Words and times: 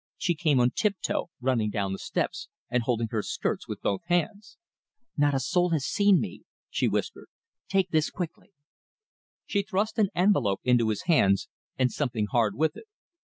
She 0.17 0.33
came 0.33 0.59
on 0.59 0.71
tiptoe, 0.71 1.29
running 1.39 1.69
down 1.69 1.93
the 1.93 1.99
steps 1.99 2.49
and 2.71 2.81
holding 2.81 3.09
her 3.11 3.21
skirts 3.21 3.67
with 3.67 3.83
both 3.83 4.01
hands. 4.07 4.57
"Not 5.15 5.35
a 5.35 5.39
soul 5.39 5.69
has 5.73 5.85
seen 5.85 6.19
me," 6.19 6.41
she 6.71 6.87
whispered. 6.87 7.27
"Take 7.69 7.91
this 7.91 8.09
quickly." 8.09 8.51
She 9.45 9.61
thrust 9.61 9.99
an 9.99 10.09
envelope 10.15 10.61
into 10.63 10.89
his 10.89 11.03
hands, 11.03 11.49
and 11.77 11.91
something 11.91 12.25
hard 12.25 12.55
with 12.55 12.75
it. 12.75 12.87